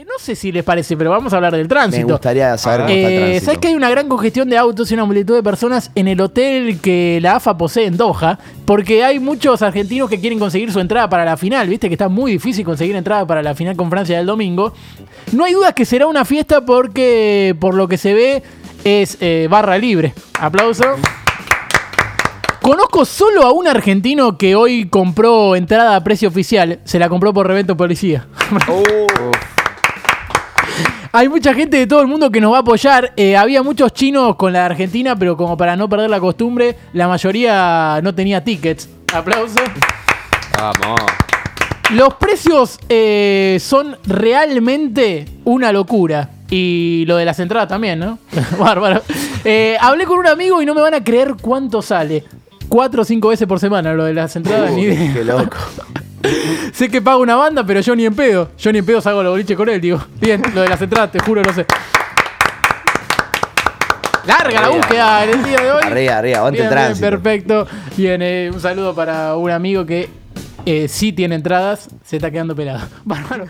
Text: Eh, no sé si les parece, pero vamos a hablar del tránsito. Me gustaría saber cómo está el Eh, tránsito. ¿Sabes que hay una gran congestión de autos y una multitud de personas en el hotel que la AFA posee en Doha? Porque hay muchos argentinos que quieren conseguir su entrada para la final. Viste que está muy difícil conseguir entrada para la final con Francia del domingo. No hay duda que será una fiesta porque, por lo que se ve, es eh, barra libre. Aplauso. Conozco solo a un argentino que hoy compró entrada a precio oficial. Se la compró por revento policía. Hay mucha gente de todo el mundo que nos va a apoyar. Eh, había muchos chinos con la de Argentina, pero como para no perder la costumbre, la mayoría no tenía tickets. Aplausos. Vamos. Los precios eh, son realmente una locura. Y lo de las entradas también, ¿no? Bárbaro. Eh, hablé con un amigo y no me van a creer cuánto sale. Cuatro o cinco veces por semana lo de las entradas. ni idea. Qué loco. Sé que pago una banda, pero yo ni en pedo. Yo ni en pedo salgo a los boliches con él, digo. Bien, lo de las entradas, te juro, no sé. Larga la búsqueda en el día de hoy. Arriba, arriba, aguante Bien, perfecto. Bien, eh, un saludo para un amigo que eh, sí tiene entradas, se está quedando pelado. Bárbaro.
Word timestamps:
Eh, 0.00 0.04
no 0.06 0.14
sé 0.18 0.34
si 0.34 0.50
les 0.50 0.64
parece, 0.64 0.96
pero 0.96 1.10
vamos 1.10 1.30
a 1.34 1.36
hablar 1.36 1.54
del 1.54 1.68
tránsito. 1.68 2.06
Me 2.06 2.12
gustaría 2.14 2.56
saber 2.56 2.80
cómo 2.86 2.90
está 2.94 3.08
el 3.08 3.12
Eh, 3.14 3.18
tránsito. 3.18 3.44
¿Sabes 3.44 3.58
que 3.58 3.68
hay 3.68 3.74
una 3.74 3.90
gran 3.90 4.08
congestión 4.08 4.48
de 4.48 4.56
autos 4.56 4.90
y 4.90 4.94
una 4.94 5.04
multitud 5.04 5.34
de 5.34 5.42
personas 5.42 5.90
en 5.94 6.08
el 6.08 6.18
hotel 6.22 6.80
que 6.80 7.18
la 7.20 7.36
AFA 7.36 7.58
posee 7.58 7.84
en 7.84 7.98
Doha? 7.98 8.38
Porque 8.64 9.04
hay 9.04 9.18
muchos 9.18 9.60
argentinos 9.60 10.08
que 10.08 10.18
quieren 10.18 10.38
conseguir 10.38 10.72
su 10.72 10.80
entrada 10.80 11.10
para 11.10 11.26
la 11.26 11.36
final. 11.36 11.68
Viste 11.68 11.88
que 11.88 11.94
está 11.96 12.08
muy 12.08 12.32
difícil 12.32 12.64
conseguir 12.64 12.96
entrada 12.96 13.26
para 13.26 13.42
la 13.42 13.54
final 13.54 13.76
con 13.76 13.90
Francia 13.90 14.16
del 14.16 14.24
domingo. 14.24 14.72
No 15.32 15.44
hay 15.44 15.52
duda 15.52 15.74
que 15.74 15.84
será 15.84 16.06
una 16.06 16.24
fiesta 16.24 16.64
porque, 16.64 17.54
por 17.60 17.74
lo 17.74 17.86
que 17.86 17.98
se 17.98 18.14
ve, 18.14 18.42
es 18.84 19.18
eh, 19.20 19.48
barra 19.50 19.76
libre. 19.76 20.14
Aplauso. 20.40 20.84
Conozco 22.62 23.04
solo 23.04 23.42
a 23.42 23.52
un 23.52 23.68
argentino 23.68 24.38
que 24.38 24.54
hoy 24.54 24.88
compró 24.88 25.56
entrada 25.56 25.94
a 25.94 26.02
precio 26.02 26.30
oficial. 26.30 26.80
Se 26.84 26.98
la 26.98 27.10
compró 27.10 27.34
por 27.34 27.46
revento 27.46 27.76
policía. 27.76 28.26
Hay 31.12 31.28
mucha 31.28 31.52
gente 31.54 31.76
de 31.76 31.88
todo 31.88 32.02
el 32.02 32.06
mundo 32.06 32.30
que 32.30 32.40
nos 32.40 32.52
va 32.52 32.58
a 32.58 32.60
apoyar. 32.60 33.12
Eh, 33.16 33.36
había 33.36 33.64
muchos 33.64 33.92
chinos 33.92 34.36
con 34.36 34.52
la 34.52 34.60
de 34.60 34.64
Argentina, 34.66 35.16
pero 35.16 35.36
como 35.36 35.56
para 35.56 35.74
no 35.74 35.88
perder 35.88 36.08
la 36.08 36.20
costumbre, 36.20 36.76
la 36.92 37.08
mayoría 37.08 37.98
no 38.00 38.14
tenía 38.14 38.44
tickets. 38.44 38.88
Aplausos. 39.12 39.60
Vamos. 40.56 41.00
Los 41.90 42.14
precios 42.14 42.78
eh, 42.88 43.58
son 43.60 43.96
realmente 44.06 45.26
una 45.44 45.72
locura. 45.72 46.30
Y 46.48 47.04
lo 47.08 47.16
de 47.16 47.24
las 47.24 47.40
entradas 47.40 47.68
también, 47.68 47.98
¿no? 47.98 48.18
Bárbaro. 48.58 49.02
Eh, 49.44 49.76
hablé 49.80 50.04
con 50.04 50.18
un 50.18 50.28
amigo 50.28 50.62
y 50.62 50.66
no 50.66 50.74
me 50.74 50.80
van 50.80 50.94
a 50.94 51.02
creer 51.02 51.34
cuánto 51.40 51.82
sale. 51.82 52.22
Cuatro 52.68 53.02
o 53.02 53.04
cinco 53.04 53.28
veces 53.28 53.48
por 53.48 53.58
semana 53.58 53.94
lo 53.94 54.04
de 54.04 54.14
las 54.14 54.36
entradas. 54.36 54.70
ni 54.70 54.82
idea. 54.82 55.12
Qué 55.12 55.24
loco. 55.24 55.56
Sé 56.72 56.88
que 56.88 57.00
pago 57.00 57.20
una 57.20 57.36
banda, 57.36 57.64
pero 57.64 57.80
yo 57.80 57.96
ni 57.96 58.04
en 58.04 58.14
pedo. 58.14 58.50
Yo 58.58 58.72
ni 58.72 58.78
en 58.78 58.86
pedo 58.86 59.00
salgo 59.00 59.20
a 59.20 59.22
los 59.24 59.32
boliches 59.32 59.56
con 59.56 59.68
él, 59.68 59.80
digo. 59.80 60.02
Bien, 60.20 60.42
lo 60.54 60.62
de 60.62 60.68
las 60.68 60.80
entradas, 60.80 61.12
te 61.12 61.20
juro, 61.20 61.42
no 61.42 61.52
sé. 61.52 61.66
Larga 64.26 64.60
la 64.60 64.68
búsqueda 64.68 65.24
en 65.24 65.30
el 65.30 65.42
día 65.42 65.60
de 65.60 65.72
hoy. 65.72 65.82
Arriba, 65.82 66.18
arriba, 66.18 66.38
aguante 66.38 66.68
Bien, 66.68 67.00
perfecto. 67.00 67.66
Bien, 67.96 68.20
eh, 68.22 68.50
un 68.52 68.60
saludo 68.60 68.94
para 68.94 69.34
un 69.36 69.50
amigo 69.50 69.86
que 69.86 70.08
eh, 70.66 70.88
sí 70.88 71.12
tiene 71.12 71.36
entradas, 71.36 71.88
se 72.04 72.16
está 72.16 72.30
quedando 72.30 72.54
pelado. 72.54 72.86
Bárbaro. 73.04 73.46